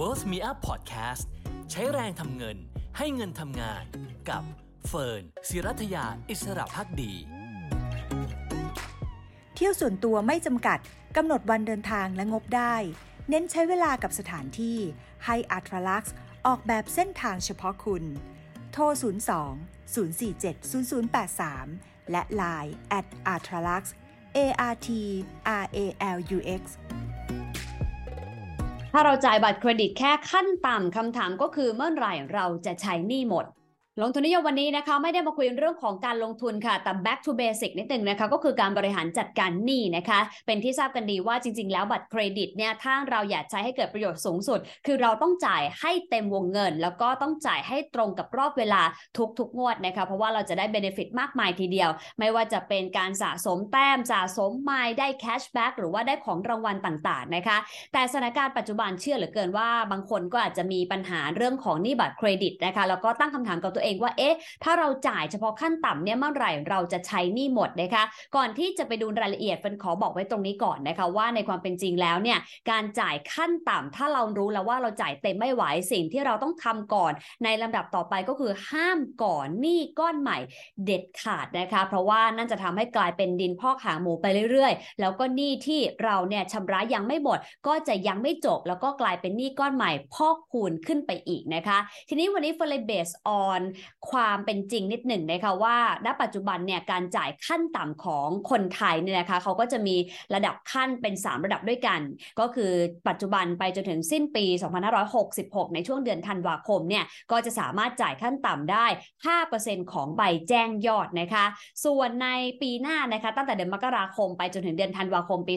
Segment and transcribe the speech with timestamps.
[0.00, 1.24] Worth Me Up Podcast
[1.70, 2.56] ใช้แรงทำเงิน
[2.98, 3.84] ให้เงินทำงาน
[4.28, 4.42] กับ
[4.88, 7.12] เฟิร์นศิรัทยาอิสระพักดี
[9.54, 10.78] เที่ยวส่วนตัวไม่จำกัด
[11.16, 12.74] กำหนดวันเดินทางและงบได้
[13.28, 14.78] เน้นใช้เวลากับสถานที่
[15.26, 16.14] ให้อัตรลักซ์
[16.46, 18.04] ออกแบบเส้นทางเฉพาะคุณ
[18.72, 20.54] โทร 02 047
[21.20, 23.84] 0083 และ Line at a t r a l u x
[24.36, 24.38] A
[24.72, 24.88] R T
[25.62, 25.78] R A
[26.16, 26.62] L U X
[28.92, 33.44] ถ้าเราจ่ายบัตรเครดิตแค่ขั้นต่ำคำถามก็คือเมื่อไหร่เราจะใช้หนี้หมด
[34.02, 48.82] ลงทุนนิยมวันนี้นะคะไม่ได้มาคุยเรื่องของการลงทุนค่ะ แต่ back to basic นิดนึงนะคะ ก็คือการบริหารจัดการหนี้นะคะ เป็นที่ทราบกันดีว่าจริง ๆ แล้วบัตรเครดิตเนี่ยถ้าเราอยากใช้ให้เกิดประโยชน์สูงสุด คือเราต้องจ่ายให้เต็มวงเงิน แล้วก็ต้องจ่ายให้ตรงกับรอบเวลา
[49.38, 57.58] ทุกๆงวดนะคะ เพราะว่าเราจะได้ benefit มากมายทีเดียว ไม่ว่าจะเป็นการสะสมแต้มสะสมไมล์ได้ cashback หรือว่าได้ของรางวัลต่างๆนะคะ
[57.92, 68.04] แต่สถานการณ์ปัจจุบันเชื่อเหลือเกินว่า บางคนก็อาจจะมีปัญหาเรื่องของหนี้บัตรเครดิตนะคะแล้วก็ตั้งคำถามกับตัวเองว่าเอ๊ะถ้าเราจ่ายเฉพาะขั้นต่ำเนี่ยเมื่อไหร่เราจะใช้หนี้หมดนะคะ
[68.36, 72.38] ก่อนที่จะไปดูรายละเอียดเฟินขอบอกไว้ตรงนี้ก่อนนะคะ ว่าในความเป็นจริงแล้วเนี่ย
[72.70, 77.12] การจ่ายขั้นต่ำถ้าเรารู้แล้วว่าเราจ่ายเต็มไม่ไหวสิ่งที่เราต้องทำก่อน
[77.44, 80.38] ในลำดับต่อไปก็คือห้ามก่อนหนี้ก้อนใหม่
[80.84, 93.60] เด็ดขาดนะคะ เพราะว่านั่นจะทำให้กลายเป็นดินพอกหางหมูไปเรื่อยๆ แล้วก็หนี้ที่เราเนี่ยชำระยังไม่หมด ก็จะยังไม่จบ แล้วก็กลายเป็นหนี้ก้อนใหม่พอกคูณขึ้นไปอีกนะคะ ทีนี้วันนี้เฟลเบสออน
[94.10, 99.96] ความเป็นจริงนิดหนึ่งนะคะว่า ณปัจจุบันเนี่ยการจ่ายขั้นต่ำของคนไทยเนี่ยนะคะเขาก็จะมี
[100.34, 102.00] ระดับขั้นเป็น 3 ระดับด้วยกัน
[102.40, 102.72] ก็คือ
[103.08, 104.44] ปัจจุบันไปจนถึงสิ้นปี
[105.10, 108.86] 2566 ในช่วงเดือนธันวาคมเนี่ยก็จะสามารถจ่ายขั้นต่ำได้
[109.38, 111.44] 5%ของใบแจ้งยอดนะคะ
[111.84, 112.28] ส่วนใน
[112.62, 115.54] ปีหน้านะคะตั้งแต่เดือนมกราคมไปจนถึงเดือนธันวาคมปี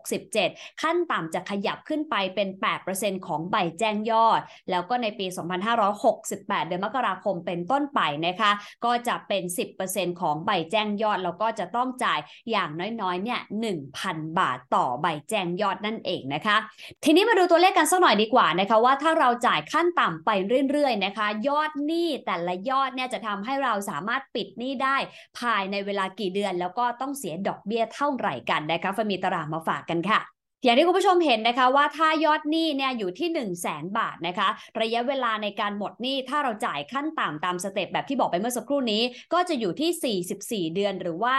[0.00, 2.48] 2567 ขั้นต่ำจะขยับขึ้นไปเป็น
[2.88, 5.26] 8%ของใบแจ้งยอด แล้วก็ในปี
[5.96, 8.50] 2568 เดือนมกราคมเป็นต้นไปนะคะ
[8.84, 9.42] ก็จะเป็น
[9.82, 12.18] 10%ของใบแจ้งยอด แล้วก็จะต้องจ่าย
[12.50, 12.70] อย่าง
[13.00, 13.40] น้อยๆเนี่ย
[13.84, 16.56] 1,000 บาทต่อใบแจ้งยอดนั่นเองนะคะ
[17.04, 20.30] ทีนี้มาดูตัวเลขกันสักหน่อยดีกว่านะคะว่าถ้าเราจ่ายขั้นต่ำไป
[20.70, 24.96] เรื่อยๆนะคะ ยอดหนี้แต่ละยอดเนี่ยจะทำให้เราสามารถปิดหนี้ได้
[25.38, 30.33] ภายในเวลากี่เดือน แล้วก็ต้องเสียดอกเบี้ยเท่าไหร่กันนะคะฟมีตารางมาฝากกันค่ะ
[30.64, 34.48] อย่างที่คุณผู้ชมเห็นนะคะว่าถ้ายอดหนี้เนี่ยอยู่ที่ 1 0 0 0 0แบาทนะคะ
[34.80, 39.02] ระยะเวลาในการหมดหนี้ถ้าเราจ่ายขั้นต่ำตามสเต็ปแบบที่บอกไปเมื่อสักครู่นี้
[39.32, 41.36] ก็จะอยู่ที่ 44 เดือนหรือว่า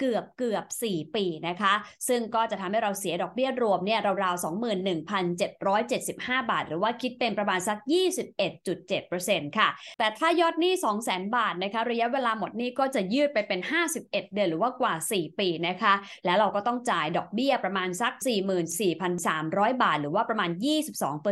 [0.00, 1.74] เกือบเกือบ 4 ปีนะคะ
[2.08, 4.44] ซึ่งก็จะทำให้เราเสียดอกเบี้ยรวมเนี่ยราวๆ
[5.66, 7.78] 21,775 บาท หรือว่าคิดเป็นประมาณสัก
[8.66, 9.68] 21.7%ค่ะ
[9.98, 10.72] แต่ถ้ายอดหนี้
[11.04, 18.12] 200,000 บาทนะคะระยะเวลาหมดหนี้ก็จะยืดไปเป็น 51 เดือนหรือว่ากว่า 4 ปีนะคะ แล้วเราก็ต้องจ่ายดอกเบี้ยประมาณสัก
[18.68, 20.50] 44,300 บาท หรือว่าประมาณ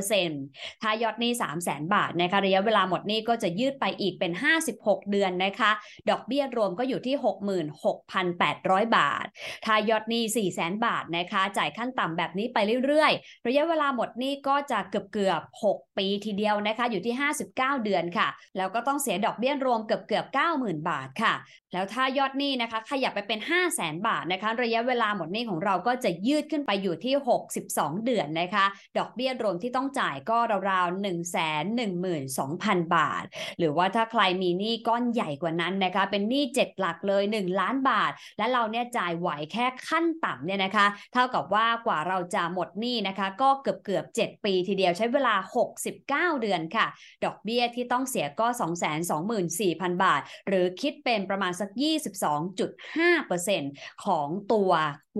[0.00, 1.32] 22%ถ้ายอดหนี้
[1.62, 4.32] 300,000บาทนะคะระยะเวลาหมดหนี้ก็จะยืดไปอีกเป็น
[4.72, 5.70] 56 เดือนนะคะ
[6.10, 9.24] ดอกเบี้ยรวมก็อยู่ที่ 66,800 800 บาท
[9.64, 15.42] ถ้ายอดหนี้ 4 0 0แสนบาทนะคะ จ่ายขั้นต่ำแบบนี้ไปเรื่อยๆ ระยะเวลาหมดหนี้ก็จะเกือบเกือบ
[15.72, 17.14] 6 ปีทีเดียวนะคะ อยู่ที่
[17.48, 20.26] 59 เดือนค่ะ แล้วก็ต้องเสียดอกเบี้ยรวมเกือบเกือบ
[20.56, 21.34] 90,000 บาทค่ะ
[21.72, 28.64] แล้วถ้ายอดหนี้นะคะ ขยับไปเป็น 5 0 0แสนบาทนะคะ ระยะเวลาหมดหนี้ของเราก็จะยืดขึ้นไปอยู่ที่62 เดือนนะคะ
[28.98, 30.38] ดอกเบี้ยรวมที่ต้องจ่ายก็
[30.70, 33.24] ราวๆ 1 1 2 0 0 0 บาท
[33.58, 45.34] หรือว่าถ้าใครมีหนี้ก้อนใหญ่กว่านั้นนะคะ เป็นหนี้7หลักเลย 1 ล้านบาท และเราเนี่ยจ่ายไหวแค่ขั้นต่ำเนี่ยนะคะ เท่ากับว่ากว่าเราจะหมดหนี้นะคะ ก็เกือบเกือบ7ปีทีเดียวใช้เวลา
[45.86, 46.86] 69 เดือนค่ะ
[47.24, 48.46] ดอกเบี้ยที่ต้องเสียก็
[49.24, 51.70] 224,000 บาท หรือคิดเป็นประมาณสัก
[53.26, 54.70] 22.5%ของตัว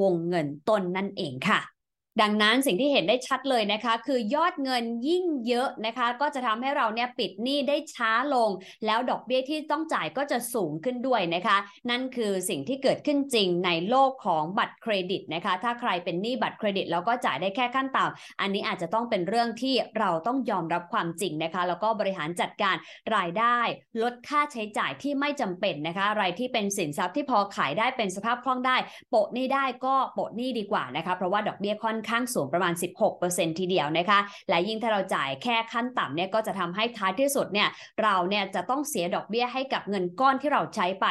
[0.03, 1.75] วงเงินต้นนั่นเองค่ะ
[2.21, 8.50] ดังนั้นสิ่งที่เห็นได้ชัดเลยนะคะ คือยอดเงินยิ่งเยอะนะคะ ก็จะทำให้เราเนี่ยปิดหนี้ได้ช้าลง
[8.87, 11.56] แล้วดอกเบี้ยที่ต้องจ่ายก็จะสูงขึ้นด้วยนะคะ
[11.91, 22.76] นั่นคือสิ่งที่เกิดขึ้นจริงในโลกของบัตรเครดิตนะคะ ถ้าใครเป็นหนี้บัตรเครดิตแล้วก็จ่ายได้แค่ขั้นต่ำอันนี้อาจจะต้องเป็นเรื่องที่เราต้องยอมรับความจริงนะคะ แล้วก็บริหารจัดการ
[23.17, 23.58] รายได้
[24.02, 28.76] ลดค่าใช้จ่ายที่ไม่จำเป็นนะคะ อะไรที่เป็นสินทรัพย์ที่พอขายได้เป็นสภาพคล่องได้
[29.11, 32.73] โปะหนี้ได้ก็โปะหนี้ดีกว่านะคะ เพราะว่าดอกเบี้ยค่อนข้างสูงประมาณ
[33.17, 34.19] 16%ทีเดียวนะคะ
[34.49, 37.69] และยิ่งถ้าเราจ่ายแค่ขั้นต่ำเนี่ยก็จะทำให้ท้ายที่สุดเนี่ย
[38.03, 41.06] เราเนี่ยจะต้องเสียดอกเบี้ยให้กับเงินก้อนที่เราใช้ไป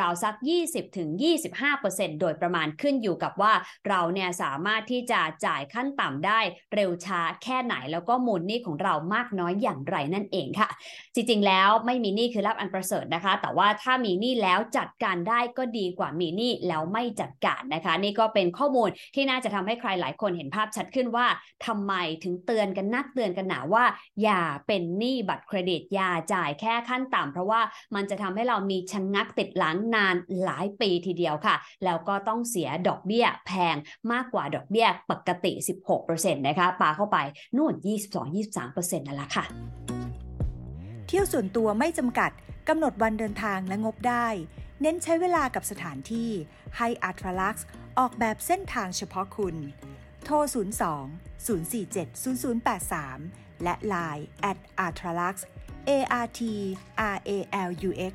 [0.00, 0.34] ราวๆสัก
[1.48, 3.52] 20-25%โดยประมาณขึ้นอยู่กับว่า
[3.88, 6.40] เราเนี่ยสามารถที่จะจ่ายขั้นต่ำได้
[6.74, 10.68] เร็วช้าแค่ไหนแล้วก็มูลหนี้ของเรามากน้อยอย่างไรนั่นเองค่ะ
[11.14, 21.26] จริงๆแล้วไม่มีหนี้คือลาบอันประเสริฐนะคะ แต่ว่าถ้ามีหนี้แล้วจัดการได้ก็ดีกว่ามีหนี้แล้วไม่จัดการนะคะ นี่ก็เป็นข้อมูลที่น่าจะทำให้ใครหลายคนเห็นภาพชัดขึ้นว่า
[21.66, 21.92] ทำไม
[22.24, 23.84] ถึงเตือนกันนักเตือนกันหนาว่า
[24.22, 27.60] อย่าเป็นหนี้บัตรเครดิตอย่าจ่ายแค่ขั้นต่ำเพราะว่า
[27.94, 30.14] มันจะทำให้เรามีชะงงักติดหลังนาน
[30.44, 33.76] หลายปีทีเดียวค่ะ แล้วก็ต้องเสียดอกเบี้ยแพง
[34.12, 35.52] มากกว่าดอกเบี้ยปกติ
[35.94, 37.18] 16%นะคะปาเข้าไป
[37.56, 37.74] นู่น
[38.36, 39.44] 22-23%นั่นแหละค่ะ
[41.06, 42.30] เที่ยวส่วนตัวไม่จำกัด
[42.68, 44.26] กำหนดวันเดินทางและงบได้
[44.82, 46.30] เน้นใช้เวลากับสถานที่
[46.76, 47.66] ให้อัตราลักซ์
[47.98, 49.56] ออกแบบเส้นทางเฉพาะคุณ
[50.30, 50.54] โทร 02
[51.46, 52.08] 047
[52.86, 55.36] 0083 และ Line at a r t r a l u x
[55.90, 55.92] A
[56.24, 56.40] R T
[57.14, 57.38] R A
[57.68, 58.14] L U X